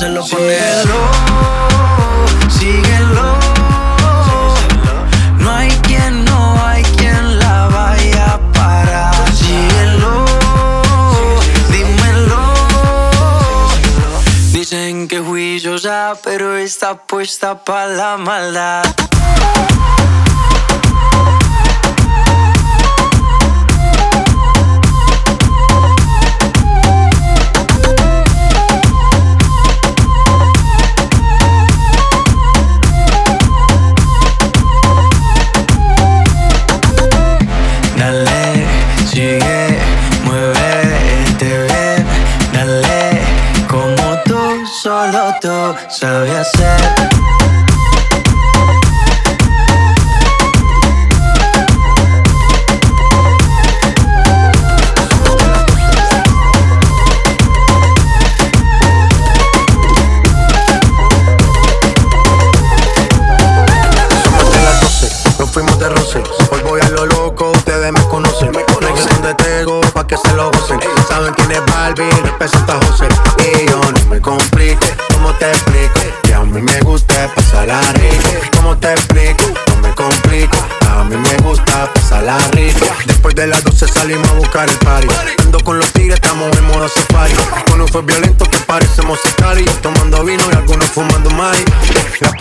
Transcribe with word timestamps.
se 0.00 0.08
lo 0.08 0.24
pone. 0.24 0.56
Síguelo, 0.56 1.00
síguelo. 2.58 3.38
No 5.40 5.50
hay 5.50 5.68
quien, 5.86 6.24
no 6.24 6.66
hay 6.66 6.82
quien 6.96 7.38
la 7.38 7.68
vaya 7.68 8.34
a 8.34 8.38
parar. 8.52 9.14
Síguelo, 9.30 10.24
dímelo. 11.70 12.42
Dicen 14.52 15.06
que 15.06 15.18
juiciosa, 15.20 16.14
pero 16.24 16.56
está 16.56 16.94
puesta 16.96 17.62
para 17.62 17.88
la 17.88 18.16
maldad. 18.16 18.79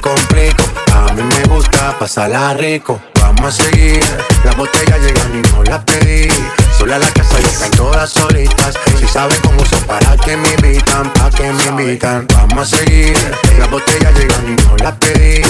Complico. 0.00 0.64
A 0.94 1.12
mí 1.12 1.22
me 1.22 1.42
gusta 1.54 1.98
pasarla 1.98 2.54
rico. 2.54 3.00
Vamos 3.20 3.60
a 3.60 3.64
seguir, 3.64 4.00
las 4.44 4.56
botellas 4.56 4.98
llegan 5.00 5.38
y 5.38 5.42
no 5.50 5.62
las 5.64 5.84
pedí. 5.84 6.28
Sola 6.76 6.98
la 6.98 7.10
casa 7.10 7.38
están 7.38 7.70
todas 7.72 8.10
solitas. 8.10 8.74
Si 8.98 9.06
saben 9.06 9.36
cómo 9.42 9.64
son, 9.66 9.82
para 9.84 10.16
que 10.16 10.36
me 10.36 10.48
invitan, 10.54 11.12
para 11.12 11.30
que 11.30 11.52
me 11.52 11.64
invitan. 11.64 12.26
Vamos 12.34 12.72
a 12.72 12.76
seguir, 12.78 13.14
las 13.58 13.70
botellas 13.70 14.14
llegan 14.18 14.48
y 14.48 14.62
no 14.62 14.76
las 14.78 14.94
pedí. 14.96 15.42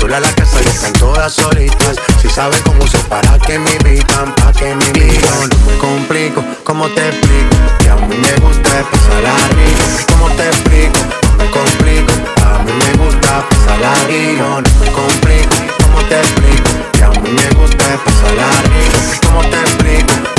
Sola 0.00 0.20
la 0.20 0.32
casa 0.32 0.60
están 0.60 0.92
todas 0.94 1.32
solitas. 1.32 1.96
Si 2.22 2.28
saben 2.28 2.60
cómo 2.62 2.86
son, 2.86 3.02
para 3.02 3.38
que 3.38 3.58
me 3.58 3.72
invitan, 3.72 4.34
para 4.36 4.52
que 4.52 4.74
me 4.74 4.84
invitan. 4.86 5.48
No 5.50 5.70
me 5.70 5.78
complico, 5.78 6.44
¿cómo 6.64 6.88
te 6.88 7.08
explico? 7.08 7.56
Que 7.80 7.90
a 7.90 7.96
mí 7.96 8.16
me 8.16 8.32
gusta 8.40 8.84
pasarla 8.90 9.34
rico. 9.48 10.12
¿Cómo 10.12 10.30
te 10.30 10.46
explico? 10.48 10.98
No 11.22 11.44
me 11.44 11.50
complico, 11.50 12.12
a 12.36 12.37
mí 12.68 12.74
me 12.74 13.04
gusta 13.04 13.48
pasarla 13.48 13.94
rico. 14.06 14.42
No 14.42 14.60
me 14.60 14.92
complico, 14.92 15.56
¿cómo 15.82 16.02
te 16.08 16.20
explico? 16.20 16.70
Que 16.92 17.04
a 17.04 17.10
mí 17.10 17.30
me 17.30 17.60
gusta 17.60 17.98
pasarla 18.04 18.48
rico. 18.62 19.26
¿Cómo 19.26 19.40
te 19.42 19.56
explico? 19.60 20.37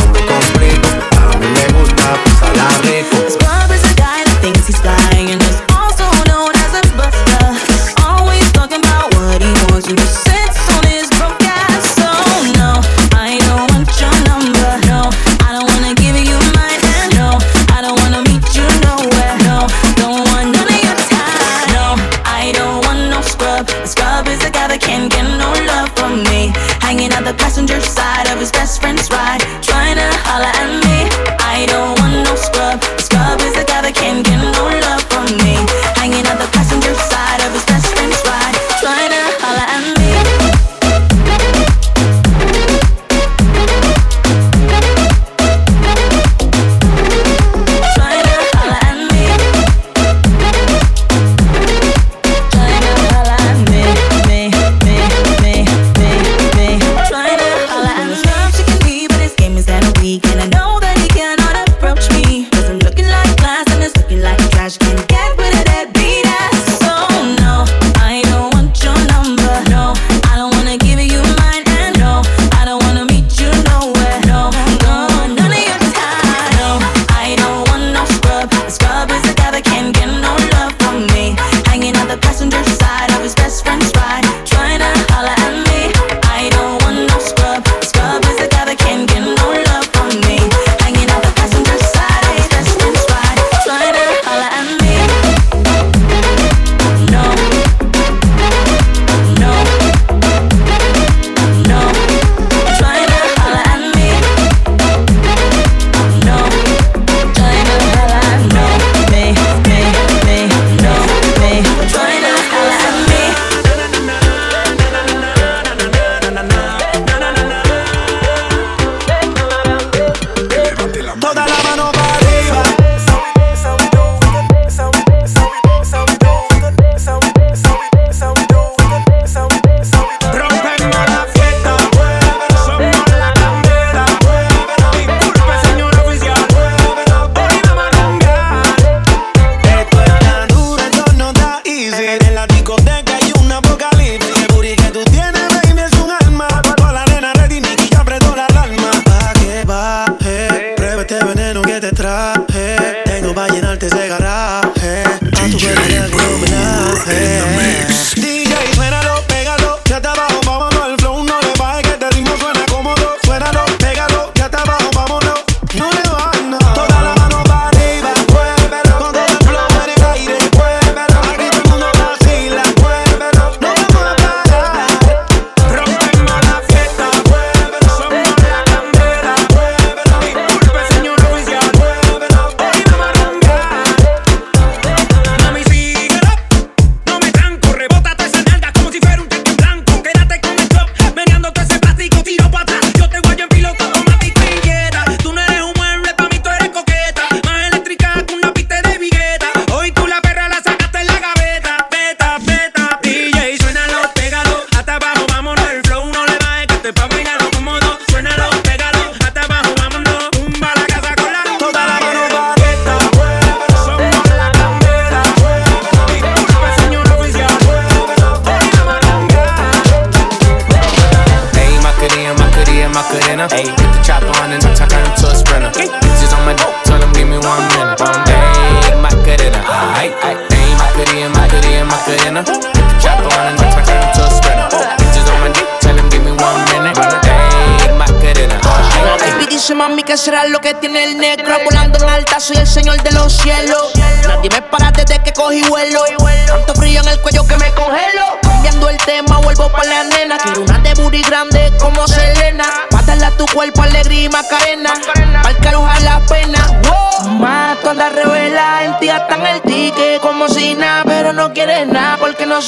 hacer. 157.09 157.38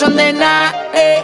Son 0.01 0.15
de 0.17 0.33
nada. 0.33 0.73
Eh. 0.95 1.21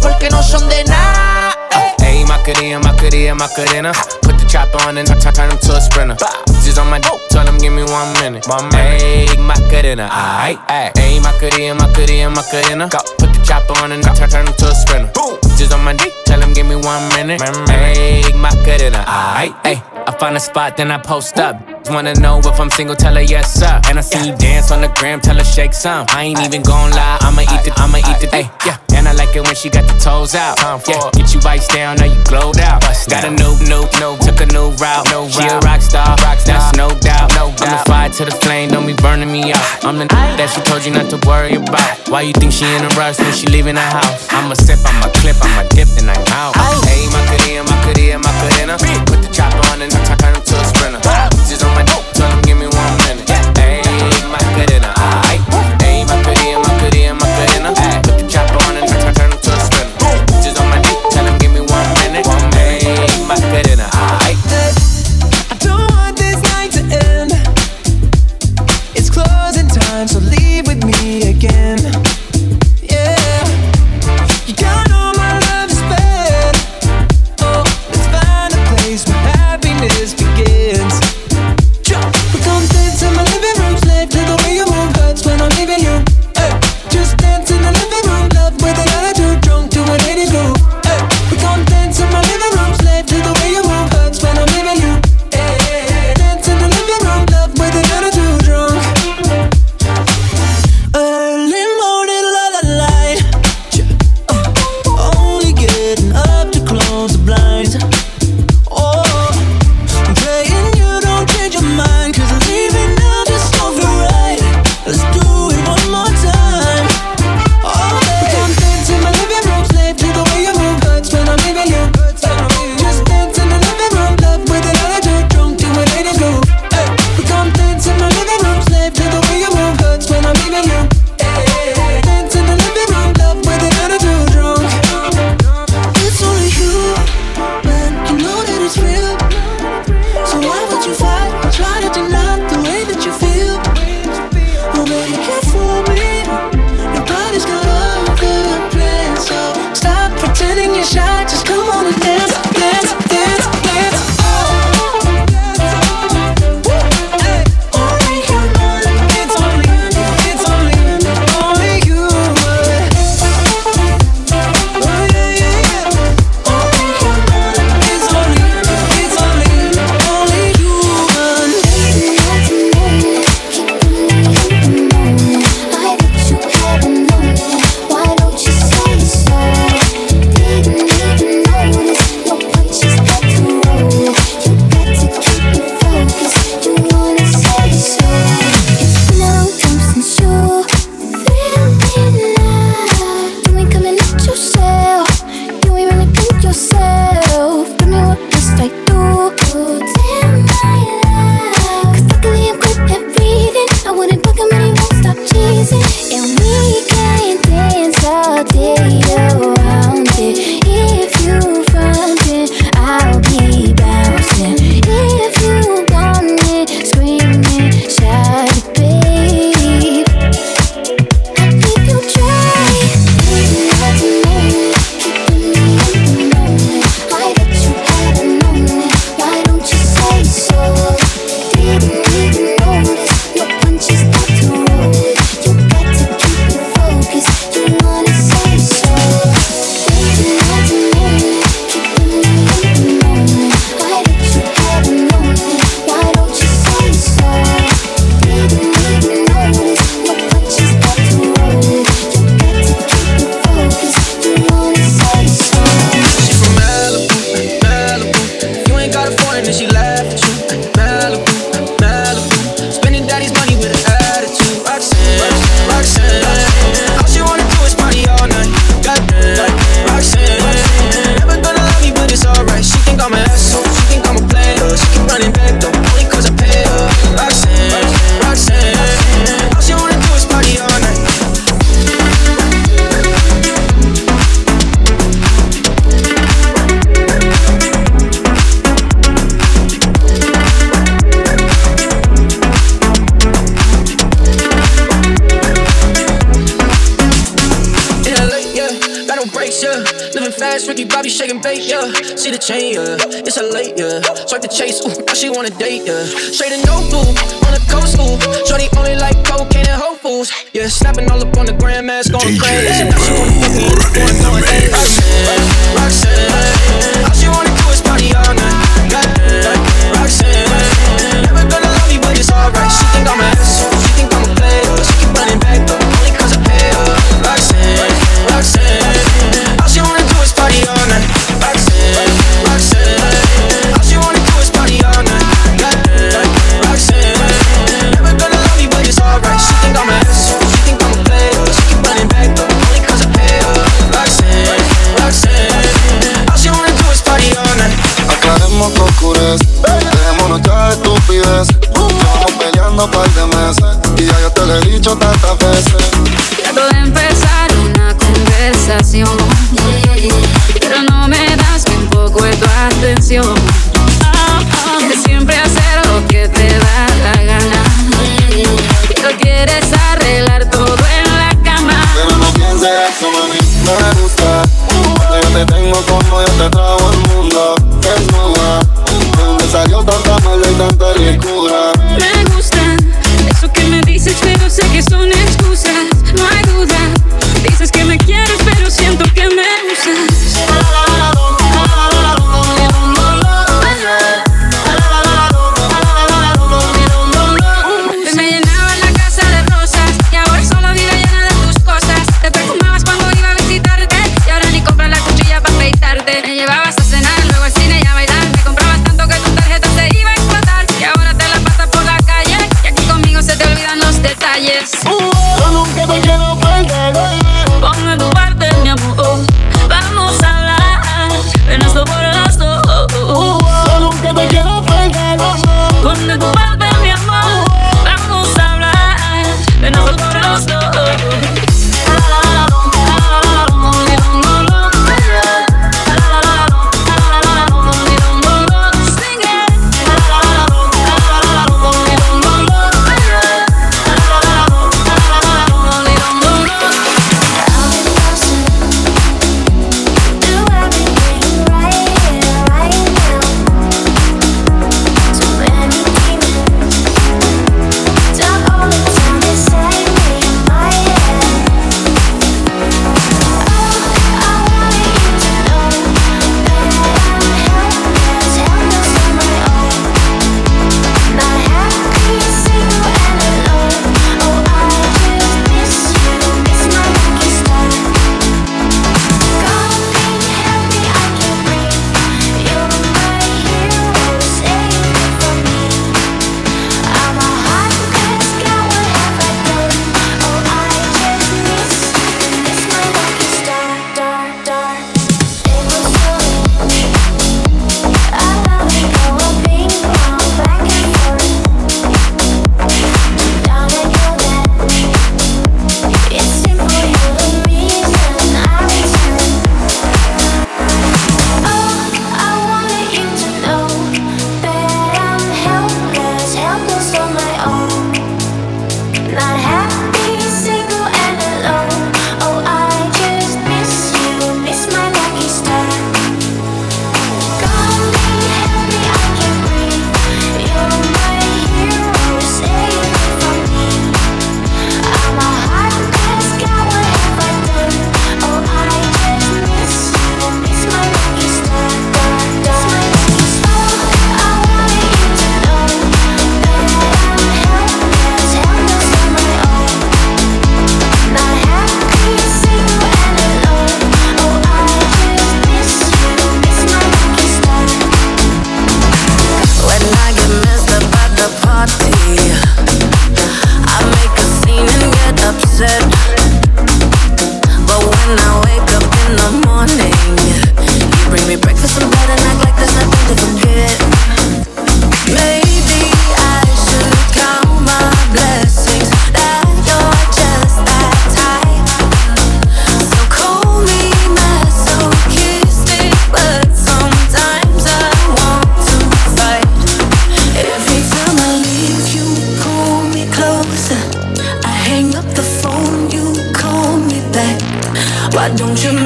Porque 0.00 0.30
no 0.30 0.40
son 0.40 0.68
de 0.68 0.84
nada. 0.84 1.52
Eh. 1.72 2.04
Ayy, 2.04 2.24
Macarena, 2.24 2.78
Macarena, 2.78 3.34
Macarena. 3.34 3.92
Put 4.22 4.38
the 4.38 4.46
chopper 4.46 4.78
on 4.86 4.98
and 4.98 5.10
I 5.10 5.14
turn 5.18 5.50
him 5.50 5.58
to 5.58 5.76
a 5.76 5.80
sprinter. 5.80 6.16
Just 6.62 6.78
on 6.78 6.88
my 6.88 7.00
dope, 7.00 7.20
tell 7.30 7.44
him 7.44 7.58
give 7.58 7.72
me 7.72 7.82
one 7.82 8.12
minute. 8.22 8.46
One 8.46 8.68
minute. 8.68 9.02
Ayy, 9.02 9.36
Macarena, 9.36 10.08
aight. 10.08 10.58
Ayy, 10.94 11.20
Macarena, 11.20 11.74
Macarena, 11.74 12.30
Macarena. 12.30 12.88
Go. 12.88 12.98
Put 13.18 13.34
the 13.34 13.42
chopper 13.44 13.74
on 13.82 13.90
and 13.90 14.06
I 14.06 14.14
turn 14.14 14.46
him 14.46 14.54
to 14.54 14.68
a 14.68 14.74
sprinter. 14.74 15.10
Just 15.58 15.72
on 15.72 15.82
my 15.82 15.94
dick, 15.94 16.14
tell 16.24 16.40
him 16.40 16.52
give 16.52 16.66
me 16.66 16.76
one 16.76 17.08
minute. 17.08 17.40
Ayy, 17.40 18.32
Macarena, 18.38 19.02
aight. 19.08 19.54
Ayy, 19.64 19.82
I 20.06 20.16
find 20.20 20.36
a 20.36 20.40
spot, 20.40 20.76
then 20.76 20.92
I 20.92 20.98
post 20.98 21.36
up. 21.38 21.69
Wanna 21.90 22.14
know 22.14 22.38
if 22.38 22.60
I'm 22.60 22.70
single, 22.70 22.94
tell 22.94 23.14
her 23.14 23.20
yes, 23.20 23.52
sir. 23.52 23.80
And 23.90 23.98
I 23.98 24.00
see 24.00 24.24
you 24.24 24.36
dance 24.36 24.70
on 24.70 24.80
the 24.80 24.88
gram, 24.94 25.20
tell 25.20 25.36
her 25.36 25.44
shake 25.44 25.74
some. 25.74 26.06
I 26.08 26.22
ain't 26.22 26.38
even 26.40 26.62
gon' 26.62 26.92
lie, 26.92 27.18
I'ma 27.20 27.42
eat 27.42 27.66
it, 27.66 27.74
I'ma 27.76 27.98
eat 27.98 28.22
it, 28.22 28.30
ayy, 28.30 28.46
yeah. 28.64 28.78
And 28.94 29.08
I 29.08 29.12
like 29.12 29.34
it 29.34 29.42
when 29.42 29.56
she 29.56 29.70
got 29.70 29.90
the 29.90 29.98
toes 29.98 30.34
out. 30.36 30.56
Time 30.58 30.78
for 30.78 30.92
Yeah, 30.92 31.10
get 31.12 31.34
you 31.34 31.40
ice 31.44 31.66
down, 31.66 31.96
now 31.96 32.06
you 32.06 32.22
glowed 32.24 32.60
out. 32.60 32.80
Got 33.10 33.26
a 33.26 33.30
new, 33.34 33.58
new, 33.66 33.82
new, 33.98 34.14
took 34.22 34.38
a 34.38 34.46
new 34.54 34.70
route. 34.78 35.08
She 35.34 35.42
a 35.50 35.58
rock 35.66 35.82
star, 35.82 36.16
that's 36.16 36.76
no 36.78 36.88
doubt. 37.02 37.34
I'm 37.34 37.52
the 37.58 37.82
fire 37.84 38.08
to 38.08 38.24
the 38.24 38.36
flame, 38.38 38.70
don't 38.70 38.86
be 38.86 38.94
burning 38.94 39.30
me 39.30 39.52
out. 39.52 39.84
I'm 39.84 39.98
the 39.98 40.06
that 40.06 40.48
she 40.54 40.62
told 40.62 40.86
you 40.86 40.92
not 40.92 41.10
to 41.10 41.18
worry 41.26 41.58
about. 41.58 42.08
Why 42.08 42.22
you 42.22 42.32
think 42.32 42.52
she 42.52 42.64
in 42.64 42.86
a 42.86 42.88
rush 42.94 43.18
when 43.18 43.34
she 43.34 43.46
leaving 43.46 43.74
the 43.74 43.82
house? 43.82 44.30
I'ma 44.30 44.54
sip, 44.54 44.78
I'm 44.86 45.02
a 45.02 45.10
clip, 45.18 45.36
I'm 45.42 45.58
a 45.58 45.68
dip, 45.74 45.90
and 45.98 46.06
I'm 46.06 46.22
out. 46.38 46.54
Hey, 46.86 47.10
Macarena, 47.10 47.66
Macarena, 47.66 48.18
Macarena. 48.22 48.78
Put 49.10 49.26
the 49.26 49.30
chopper 49.34 49.58
on 49.74 49.82
and 49.82 49.92
I 49.92 50.14
turn 50.16 50.34
him 50.38 50.42
to 50.42 50.54
a 50.54 50.64
sprinter. 50.64 51.29
On 51.62 51.74
my 51.74 51.99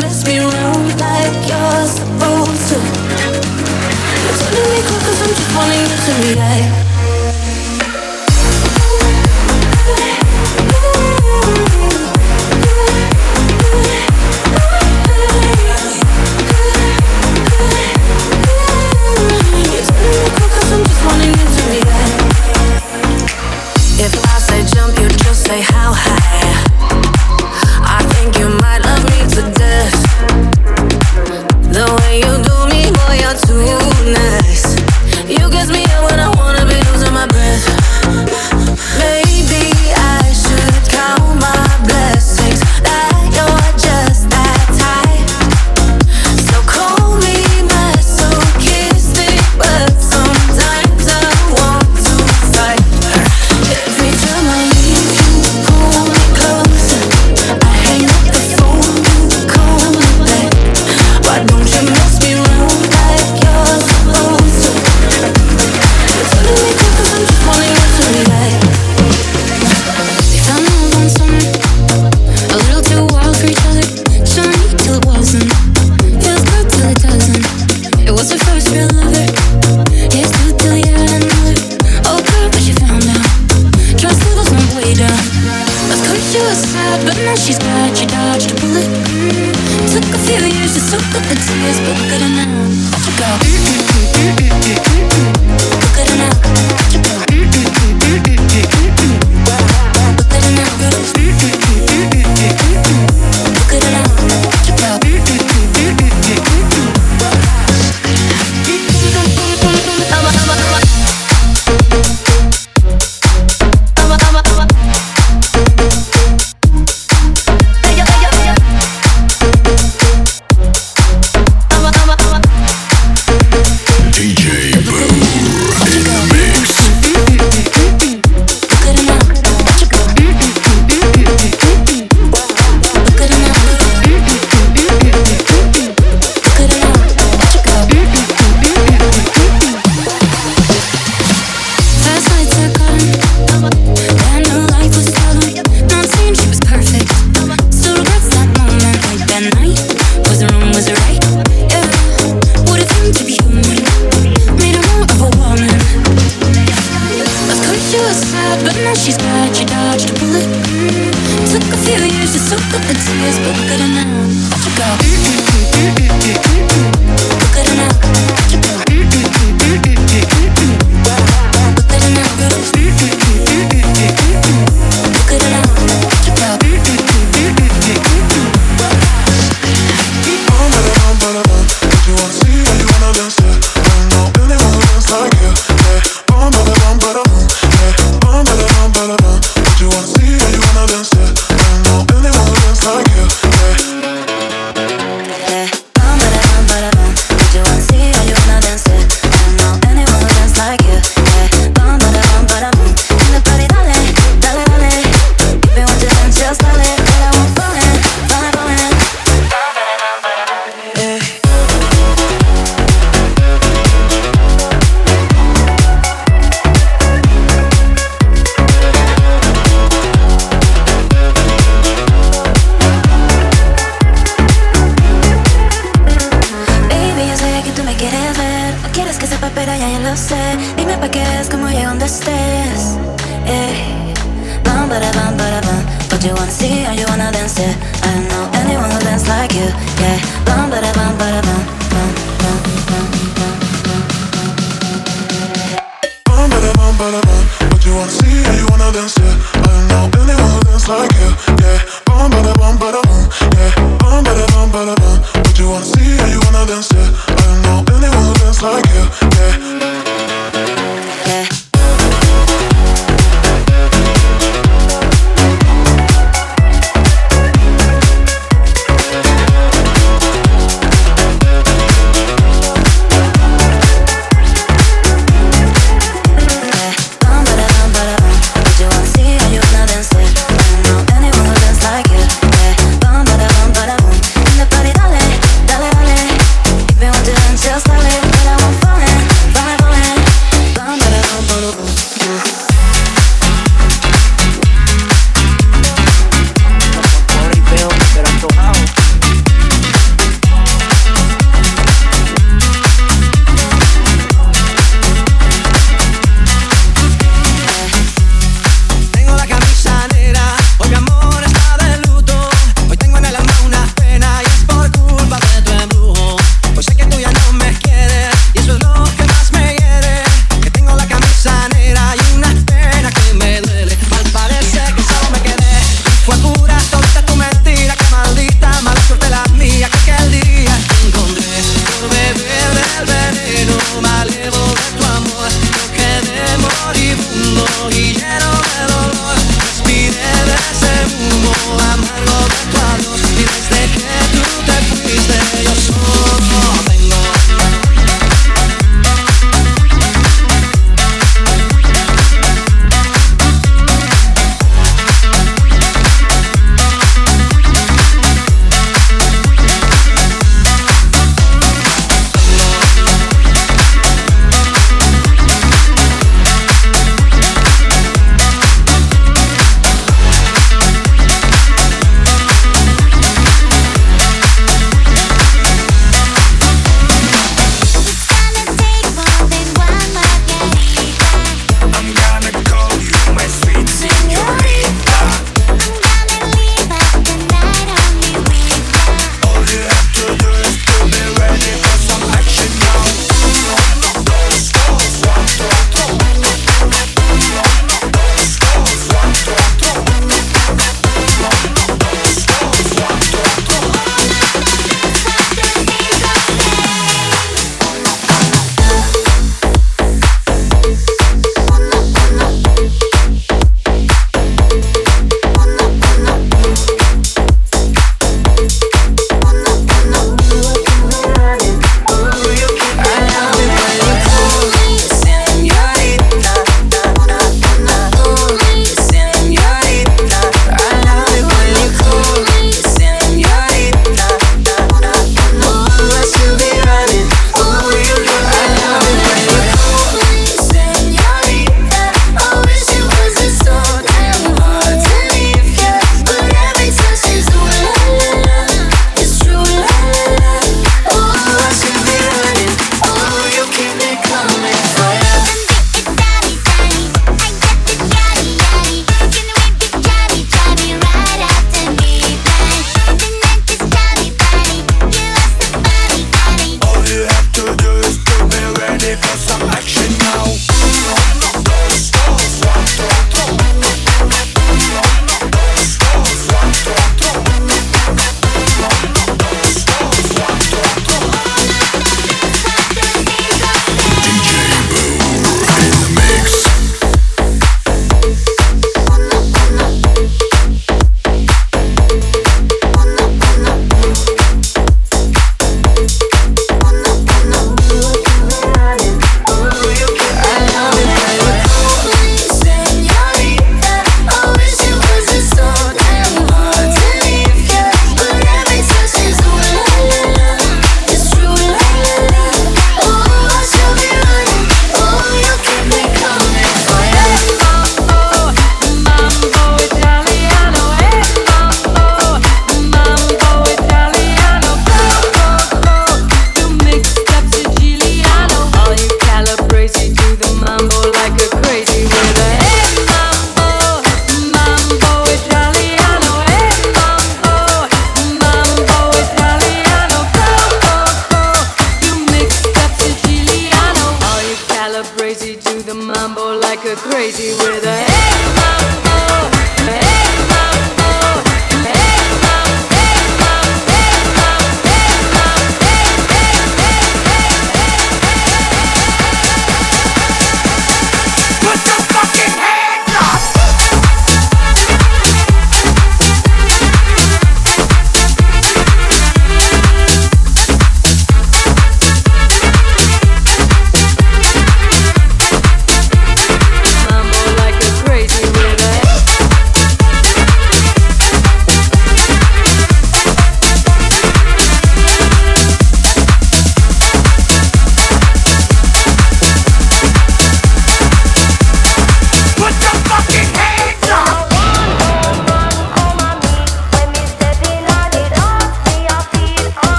mess 0.00 0.26
me 0.26 0.38
around 0.38 0.88
like 0.98 1.36
you're 1.48 1.86
supposed 1.86 2.68
to. 2.70 2.78
You're 4.24 4.38
turning 4.40 4.68
me 4.72 4.80
cold 4.88 5.02
cause 5.06 5.20
I'm 5.22 5.32
just 5.34 5.56
wanting 5.56 5.80
you 5.80 5.98
to 6.06 6.12
be 6.22 6.34
like. 6.40 6.93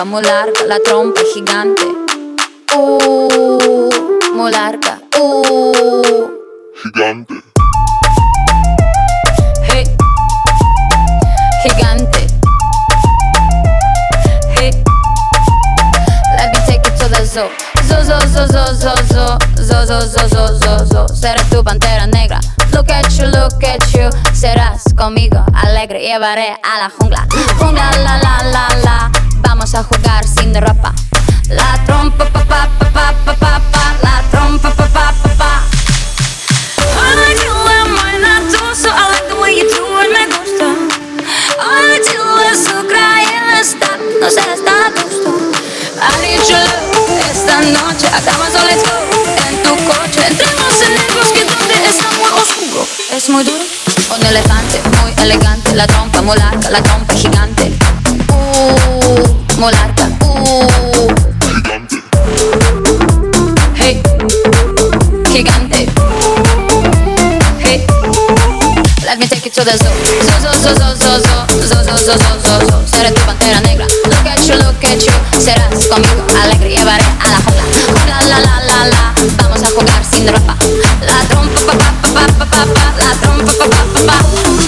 La 0.00 0.04
trompa 0.04 0.04
muy 0.04 0.22
larga, 0.22 0.64
la 0.66 0.78
trompa 0.78 1.20
gigante. 1.34 1.82
Uh, 2.74 3.90
muy 4.34 4.50
larga. 4.50 4.98
Uh. 5.18 6.30
Gigante. 6.82 7.34
Hey. 9.62 9.84
Gigante. 11.62 12.26
Hey. 14.56 14.70
Let 16.36 16.50
me 16.50 16.58
take 16.66 16.80
you 16.84 16.96
to 16.96 17.08
the 17.08 17.26
zoo. 17.26 17.50
Zoo, 17.84 18.02
zoo, 18.02 18.20
zoo, 18.26 18.46
zoo, 18.46 18.72
zoo, 18.72 18.96
zoo. 19.12 19.38
Zoo, 19.56 19.84
zoo, 19.84 20.00
zoo, 20.00 20.28
zoo, 20.28 20.58
zoo, 20.58 20.86
zoo. 20.86 21.14
Seré 21.14 21.42
tu 21.50 21.62
pantera 21.62 22.06
negra. 22.06 22.40
Look 22.72 22.90
at 22.90 23.10
you, 23.18 23.26
look 23.26 23.62
at 23.64 23.84
you. 23.92 24.08
Serás 24.32 24.84
conmigo 24.96 25.44
alegre. 25.52 26.00
Llevaré 26.00 26.56
a 26.62 26.78
la 26.78 26.90
jungla. 26.90 27.26
Jungla, 27.58 27.90
la, 28.02 28.18
la, 28.18 28.42
la, 28.50 28.68
la. 28.82 29.29
Vamos 29.42 29.74
a 29.74 29.82
jugar 29.82 30.26
sin 30.26 30.54
ropa. 30.54 30.94
La 31.48 31.82
trompa, 31.86 32.24
pa, 32.26 32.44
pa, 32.44 32.68
pa, 32.78 32.90
pa, 32.92 33.12
pa, 33.24 33.34
pa, 33.34 33.60
pa. 33.72 33.96
La 34.02 34.22
trompa, 34.30 34.70
pa, 34.70 34.86
pa, 34.86 35.14
pa, 35.22 35.34
pa. 35.38 35.50
It, 39.52 39.66
me 40.12 40.26
gusta. 40.26 40.66
Ay, 41.58 42.00
tú 42.06 42.22
es 42.52 42.58
su 42.64 42.86
crayera, 42.86 43.60
está, 43.60 43.98
no 44.20 44.30
sé, 44.30 44.40
está 44.54 44.86
a 44.86 44.90
gusto. 44.90 45.30
I 45.98 46.16
need 46.22 46.40
your 46.48 46.60
love, 46.60 47.20
esta 47.28 47.60
noche 47.60 48.06
acabamos, 48.06 48.52
so 48.52 48.64
let's 48.64 48.82
go. 48.84 48.96
En 49.48 49.62
tu 49.64 49.74
coche, 49.84 50.24
entremos 50.24 50.82
en 50.82 50.92
el 50.92 51.14
bosque 51.16 51.44
donde 51.44 51.88
está 51.88 52.08
muy 52.12 52.30
oscuro. 52.40 52.86
Es 53.12 53.28
muy 53.28 53.42
duro. 53.42 53.64
Un 54.14 54.24
elefante 54.24 54.80
muy 55.02 55.12
elegante, 55.24 55.74
la 55.74 55.86
trompa 55.88 56.22
muy 56.22 56.36
la 56.38 56.82
trompa 56.82 57.14
gigante. 57.14 57.99
Uh, 59.10 59.26
larga. 59.58 60.06
Uh. 60.22 61.10
Hey, 63.74 63.98
gigante. 65.32 65.90
Hey, 67.58 67.82
let 69.02 69.18
me 69.18 69.26
take 69.26 69.44
you 69.44 69.50
to 69.50 69.64
the 69.64 69.74
zoo. 69.82 69.90
Zoo, 70.22 70.38
zoo, 70.38 70.54
zoo, 70.62 70.74
zoo, 70.78 70.94
zoo, 70.94 71.18
zoo, 71.26 71.66
zoo, 71.66 71.82
zoo, 71.82 71.98
zoo, 72.06 72.38
zoo, 72.38 72.60
zoo. 72.70 72.86
Seré 72.86 73.10
tu 73.10 73.20
pantera 73.26 73.60
negra. 73.62 73.86
Look 74.06 74.26
at 74.26 74.46
you, 74.46 74.54
look 74.54 74.84
at 74.84 75.02
you. 75.02 75.12
Serás 75.40 75.88
conmigo 75.88 76.22
alegre, 76.40 76.70
llevaré 76.70 77.02
a 77.02 77.28
la 77.30 77.38
jungla. 77.42 77.64
Jungla, 77.88 78.16
la, 78.28 78.38
la, 78.38 78.60
la, 78.62 78.86
la. 78.86 79.14
Vamos 79.42 79.60
a 79.60 79.70
jugar 79.70 80.04
sin 80.04 80.28
ropa. 80.28 80.56
La 81.02 81.18
trompa, 81.28 81.60
pa, 81.66 81.74
pa, 81.74 82.10
pa, 82.14 82.26
pa, 82.38 82.46
pa, 82.46 82.64
pa, 82.64 82.94
la 83.02 83.10
trompa, 83.20 83.52
pa, 83.58 83.66
pa, 83.66 83.82
pa, 83.92 84.00
pa. 84.06 84.59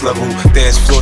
Next 0.00 0.16
level. 0.16 0.47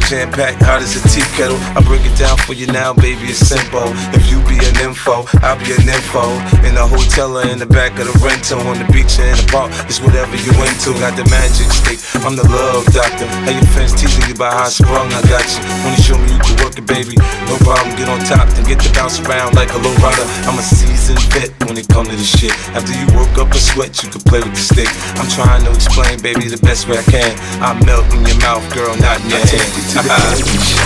Jam 0.06 0.30
packed, 0.30 0.62
hot 0.62 0.78
as 0.78 0.94
a 0.94 1.02
tea 1.10 1.26
kettle. 1.34 1.58
I 1.74 1.82
break 1.82 2.06
it 2.06 2.14
down 2.14 2.38
for 2.46 2.54
you 2.54 2.70
now, 2.70 2.94
baby, 2.94 3.34
it's 3.34 3.42
simple. 3.42 3.90
If 4.14 4.30
you 4.30 4.38
be 4.46 4.54
an 4.54 4.78
info, 4.78 5.26
I'll 5.42 5.58
be 5.58 5.74
an 5.74 5.82
info. 5.82 6.30
In 6.62 6.78
the 6.78 6.86
hotel 6.86 7.34
or 7.34 7.42
in 7.42 7.58
the 7.58 7.66
back 7.66 7.98
of 7.98 8.06
the 8.06 8.14
rental, 8.22 8.62
on 8.70 8.78
the 8.78 8.86
beach 8.94 9.18
or 9.18 9.26
in 9.26 9.34
the 9.34 9.46
park, 9.50 9.74
it's 9.90 9.98
whatever 9.98 10.38
you 10.38 10.54
into. 10.62 10.94
Got 11.02 11.18
the 11.18 11.26
magic 11.26 11.66
stick, 11.74 11.98
I'm 12.22 12.38
the 12.38 12.46
love 12.46 12.86
doctor. 12.94 13.26
How 13.26 13.50
your 13.50 13.66
friends 13.74 13.98
teasing 13.98 14.30
you 14.30 14.38
about 14.38 14.54
how 14.54 14.70
sprung, 14.70 15.10
I 15.10 15.26
got 15.26 15.42
you. 15.42 15.58
When 15.82 15.98
you 15.98 16.02
show 16.06 16.18
me 16.22 16.30
you 16.30 16.38
can 16.38 16.54
work 16.62 16.78
it, 16.78 16.86
baby, 16.86 17.18
no 17.50 17.58
problem. 17.66 17.98
Get 17.98 18.06
on 18.06 18.22
top, 18.22 18.46
then 18.54 18.62
get 18.62 18.78
to 18.86 18.90
bounce 18.94 19.18
around 19.26 19.58
like 19.58 19.74
a 19.74 19.80
low 19.82 19.94
rider. 19.98 20.22
I'm 20.46 20.54
a 20.54 20.62
seasoned 20.62 21.18
vet 21.34 21.50
when 21.66 21.74
it 21.74 21.90
come 21.90 22.06
to 22.06 22.14
this 22.14 22.30
shit. 22.30 22.54
After 22.78 22.94
you 22.94 23.10
work 23.18 23.34
up 23.42 23.50
a 23.50 23.58
sweat, 23.58 23.98
you 24.06 24.14
can 24.14 24.22
play 24.22 24.38
with 24.38 24.54
the 24.54 24.62
stick. 24.62 24.90
I'm 25.18 25.26
trying 25.34 25.66
to 25.66 25.74
explain, 25.74 26.22
baby, 26.22 26.46
the 26.46 26.62
best 26.62 26.86
way 26.86 26.94
I 26.94 27.06
can. 27.10 27.34
I 27.58 27.74
melt 27.82 28.06
in 28.14 28.22
your 28.22 28.38
mouth, 28.38 28.62
girl, 28.70 28.94
not 29.02 29.18
in 29.26 29.34
your 29.34 29.42
hand 29.42 29.95
to 29.96 30.02
the 30.02 30.12
edge. 30.12 30.76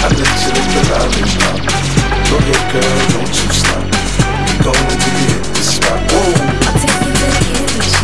I 0.00 0.08
let 0.12 0.36
you 0.44 0.52
the 0.52 0.82
lolly 0.90 1.24
drop. 1.32 1.58
Go 2.28 2.36
ahead, 2.36 2.64
girl, 2.72 2.98
don't 3.12 3.34
you 3.40 3.48
stop. 3.52 3.84
We're 4.44 4.62
going 4.64 4.98
to 5.02 5.10
hit 5.16 5.42
the 5.54 5.62
spot. 5.62 6.00
Whoa. 6.12 6.36
I 6.60 6.76
take 6.76 7.00
you 7.04 7.14
to 7.14 7.28
the. 7.78 7.96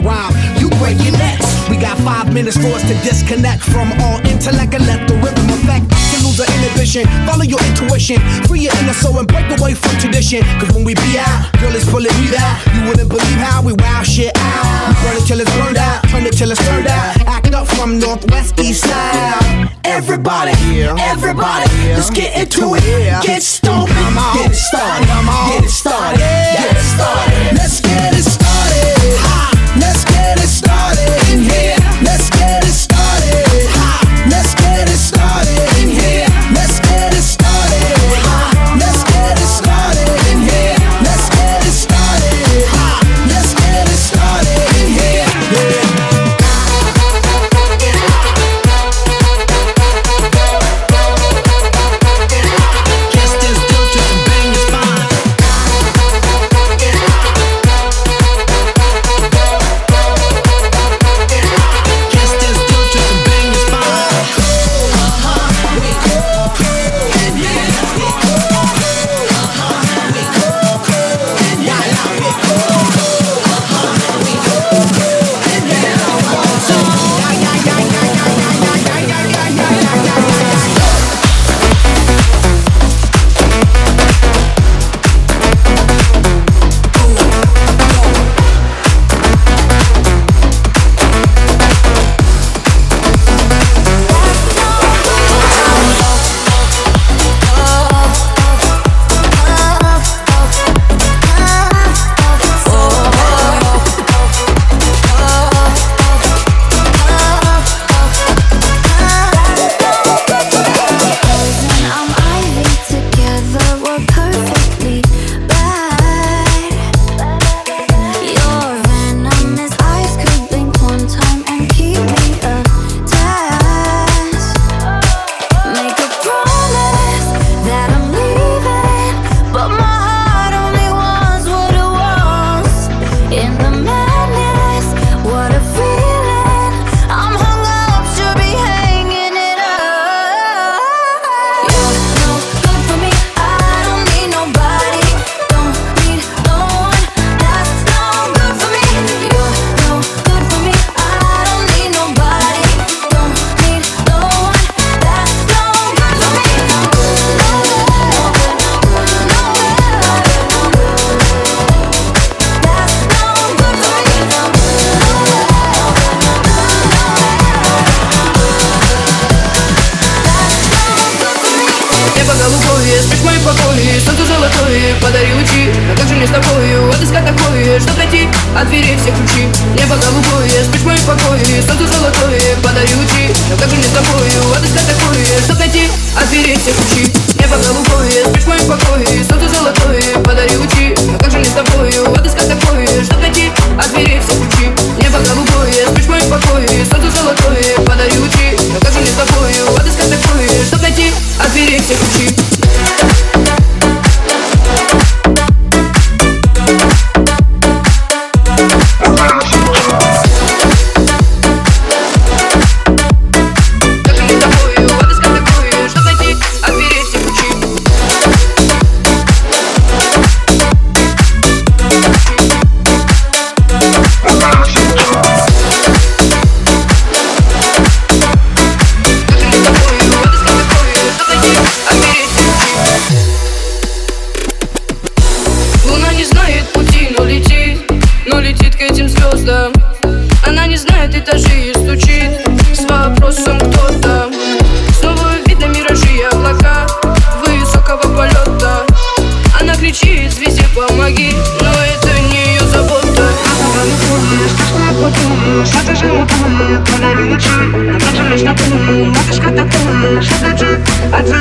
When 0.00 0.12
I 0.12 0.28
bust 0.28 0.36
my 0.36 0.36
rhyme, 0.36 0.60
you 0.60 0.68
break 0.78 0.98
your 1.04 1.12
necks. 1.12 1.46
We 1.68 1.76
got 1.76 1.98
five 1.98 2.32
minutes 2.32 2.56
for 2.56 2.68
us 2.68 2.82
to 2.82 2.94
disconnect 3.02 3.62
from 3.62 3.92
all 4.02 4.18
intellect 4.26 4.74
and 4.74 4.86
let 4.86 5.08
the 5.08 5.14
rhythm 5.16 5.48
affect 5.50 5.88
to 5.90 6.16
lose 6.24 6.40
our 6.40 6.46
inhibition. 6.46 7.06
Follow 7.26 7.44
your 7.44 7.60
intuition, 7.64 8.18
free 8.46 8.60
your 8.68 8.74
inner 8.82 8.94
soul 8.94 9.18
and 9.18 9.28
break 9.28 9.46
away 9.58 9.74
from 9.74 9.96
tradition. 9.98 10.42
Cause 10.60 10.72
when 10.74 10.84
we 10.84 10.94
be 10.94 11.18
out, 11.18 11.50
girl, 11.60 11.74
it's 11.74 11.88
pulling 11.90 12.14
me 12.20 12.36
out. 12.36 12.56
You 12.74 12.88
wouldn't 12.88 13.08
believe 13.08 13.40
how 13.40 13.62
we 13.62 13.72
wow 13.74 14.02
shit 14.02 14.32
out. 14.36 14.88
We 14.88 14.94
burn 15.02 15.16
it 15.16 15.26
till 15.26 15.40
it's 15.40 15.52
burned 15.56 15.78
out, 15.78 16.02
turn 16.08 16.24
it 16.26 16.34
till 16.34 16.50
it's 16.50 16.62
turned 16.66 16.86
out. 16.86 17.16
Act 17.26 17.52
up 17.54 17.66
from 17.66 17.98
northwest 17.98 18.58
east 18.60 18.84
side. 18.84 19.70
Everybody, 19.84 20.52
everybody, 20.98 21.70
let's 21.94 22.10
get 22.10 22.36
into 22.36 22.74
it. 22.74 22.82
Get 23.22 23.42
stupid, 23.42 23.88
get 24.34 24.50
it 24.50 24.54
started, 24.54 25.06
get 25.06 25.64
it 25.64 25.70
started, 25.70 26.18
get 26.18 26.76
it 26.76 26.82
started. 26.82 27.56
Let's 27.56 27.80
get 27.80 27.95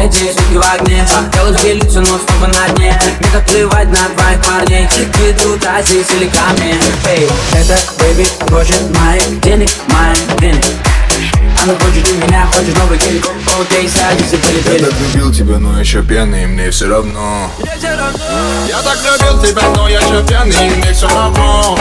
эти 0.00 0.32
сутки 0.32 0.54
в 0.54 0.74
огне 0.74 1.06
Дело 1.32 1.54
делится, 1.58 2.00
но 2.00 2.06
снова 2.18 2.46
на 2.46 2.74
дне. 2.74 2.98
Не 3.20 3.30
заплывать 3.30 3.88
на 3.88 4.08
твоих 4.16 4.44
парней 4.44 4.88
Ты 5.12 5.32
тут 5.34 5.64
азис 5.64 6.06
или 6.12 6.28
камни 6.28 6.74
Эй, 7.08 7.28
это 7.52 7.78
бэйби 7.98 8.26
хочет 8.50 8.80
моих 8.98 9.40
денег, 9.40 9.70
моих 9.88 10.40
денег. 10.40 10.64
Она 11.62 11.74
хочет 11.74 12.08
у 12.10 12.14
меня, 12.26 12.46
хочет 12.54 12.76
новый 12.78 12.98
гелик 12.98 13.26
Окей, 13.60 13.88
садись 13.88 14.32
и 14.32 14.36
полетели 14.36 14.80
Я 14.80 14.86
так 14.86 15.00
любил 15.00 15.32
тебя, 15.32 15.58
но 15.58 15.78
еще 15.78 16.02
пьяный, 16.02 16.46
мне 16.46 16.70
все 16.70 16.88
равно. 16.88 17.50
Я 17.60 18.82
так 18.82 18.98
любил 19.04 19.42
тебя, 19.42 19.68
но 19.76 19.88
я 19.88 20.00
еще 20.00 20.26
пьяный, 20.26 20.70
мне 20.76 20.92
все 20.92 21.08
равно. 21.08 21.78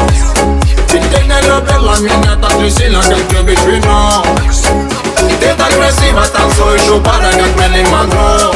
Ты 0.90 1.00
не 1.00 1.48
любила 1.48 1.98
меня 2.00 2.36
так 2.36 2.60
же 2.60 2.70
сильно, 2.70 3.02
как 3.02 3.32
любишь 3.32 3.60
вино. 3.66 4.26
Ты 5.40 5.54
так 5.56 5.74
красиво 5.74 6.22
танцуешь 6.34 6.90
у 6.90 7.00
пара, 7.02 7.32
как 7.32 7.56
Мерлин 7.58 7.88
Монро. 7.90 8.52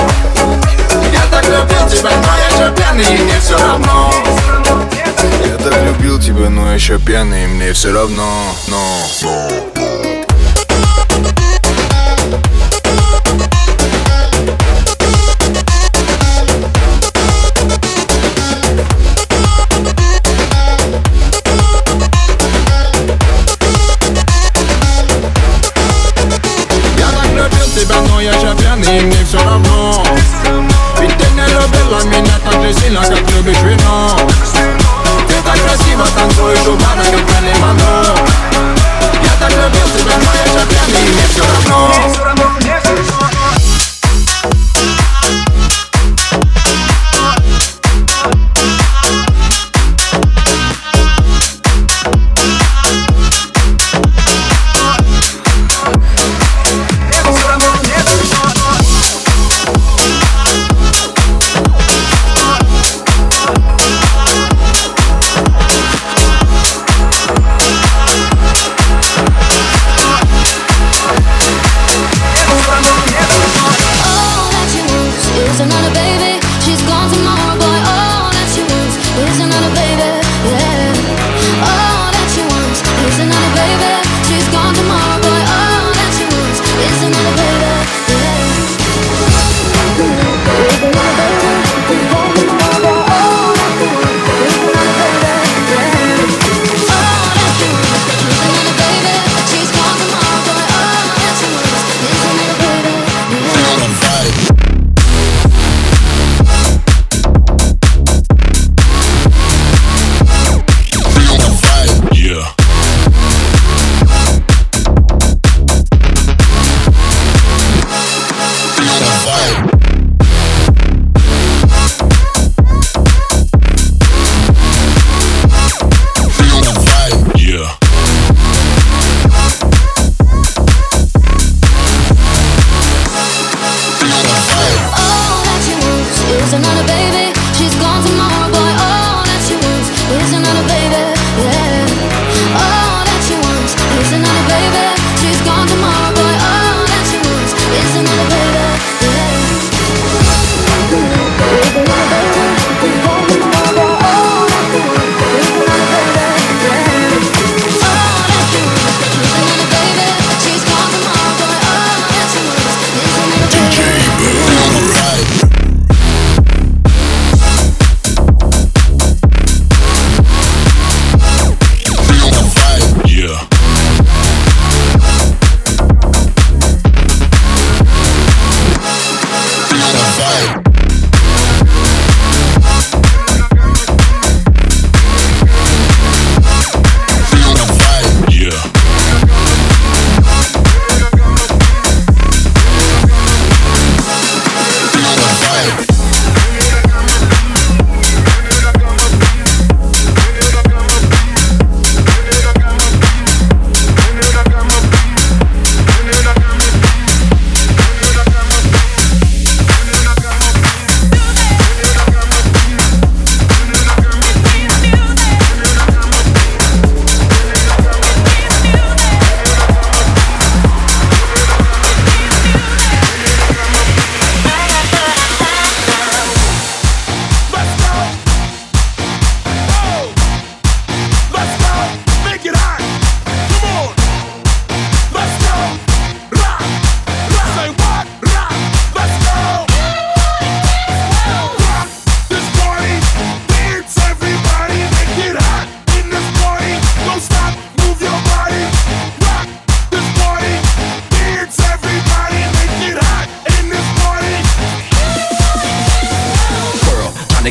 Я 1.11 1.25
так 1.31 1.45
любил 1.45 1.87
тебя, 1.89 2.09
но 2.11 2.37
я 2.37 2.67
же 2.67 2.75
пьяный, 2.75 3.15
и 3.15 3.23
мне 3.23 3.39
все 3.39 3.57
равно. 3.57 4.11
Я 5.45 5.57
так 5.57 5.83
любил 5.83 6.19
тебя, 6.19 6.49
но 6.49 6.73
еще 6.73 6.99
пьяный, 6.99 7.45
и 7.45 7.47
мне 7.47 7.73
все 7.73 7.93
равно, 7.93 8.25
но... 8.67 9.72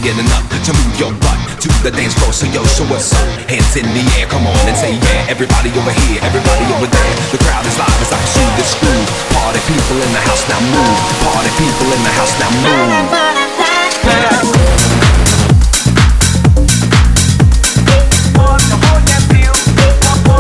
to 0.03 0.73
move 0.75 0.99
your 0.99 1.15
butt 1.23 1.39
to 1.63 1.69
the 1.87 1.91
dance 1.95 2.15
floor. 2.19 2.33
So 2.35 2.47
yo, 2.51 2.65
show 2.67 2.83
us 2.91 3.15
up. 3.15 3.23
Hands 3.47 3.77
in 3.79 3.87
the 3.95 4.03
air, 4.19 4.27
come 4.27 4.43
on 4.43 4.59
and 4.67 4.77
say 4.77 4.99
yeah. 4.99 5.31
Everybody 5.31 5.71
over 5.79 5.95
here, 5.95 6.19
everybody 6.27 6.67
over 6.75 6.91
there. 6.91 7.15
The 7.31 7.39
crowd 7.39 7.63
is 7.67 7.79
live 7.79 8.03
as 8.03 8.11
I 8.11 8.19
pursue 8.19 8.51
this 8.59 8.75
groove. 8.83 9.07
Party 9.31 9.63
people 9.71 10.03
in 10.03 10.11
the 10.11 10.23
house 10.27 10.43
now 10.51 10.59
move. 10.59 10.99
Party 11.23 11.51
people 11.55 11.87
in 11.87 12.03
the 12.03 12.13
house 12.19 12.35
now 12.43 12.51
move. 12.51 13.23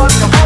Busting 0.02 0.41